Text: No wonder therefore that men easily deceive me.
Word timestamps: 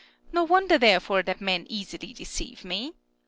No 0.31 0.43
wonder 0.43 0.79
therefore 0.79 1.21
that 1.21 1.39
men 1.41 1.67
easily 1.69 2.11
deceive 2.11 2.65
me. 2.65 2.95